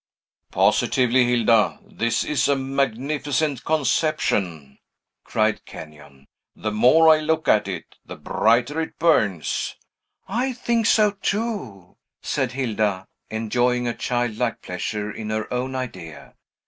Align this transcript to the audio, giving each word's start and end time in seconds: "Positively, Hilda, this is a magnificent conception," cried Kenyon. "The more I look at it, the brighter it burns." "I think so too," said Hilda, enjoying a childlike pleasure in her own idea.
"Positively, 0.49 1.25
Hilda, 1.25 1.79
this 1.85 2.23
is 2.23 2.47
a 2.47 2.55
magnificent 2.55 3.63
conception," 3.63 4.79
cried 5.23 5.63
Kenyon. 5.65 6.25
"The 6.55 6.71
more 6.71 7.07
I 7.09 7.19
look 7.19 7.47
at 7.47 7.67
it, 7.67 7.97
the 8.03 8.15
brighter 8.15 8.81
it 8.81 8.97
burns." 8.97 9.75
"I 10.27 10.53
think 10.53 10.87
so 10.87 11.11
too," 11.11 11.97
said 12.19 12.53
Hilda, 12.53 13.09
enjoying 13.29 13.87
a 13.87 13.93
childlike 13.93 14.63
pleasure 14.63 15.11
in 15.11 15.29
her 15.29 15.45
own 15.53 15.75
idea. 15.75 16.33